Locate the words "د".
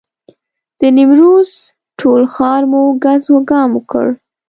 0.79-0.81